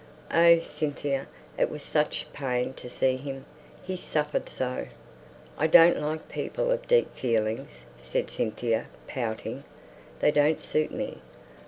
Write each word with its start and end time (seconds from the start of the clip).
"Oh, 0.33 0.57
Cynthia, 0.61 1.27
it 1.59 1.69
was 1.69 1.83
such 1.83 2.25
pain 2.33 2.73
to 2.73 2.89
see 2.89 3.17
him, 3.17 3.45
he 3.83 3.95
suffered 3.95 4.49
so!" 4.49 4.87
"I 5.59 5.67
don't 5.67 5.99
like 6.01 6.27
people 6.27 6.71
of 6.71 6.87
deep 6.87 7.15
feelings," 7.15 7.85
said 7.99 8.31
Cynthia, 8.31 8.87
pouting. 9.05 9.63
"They 10.19 10.31
don't 10.31 10.59
suit 10.59 10.89
me. 10.89 11.19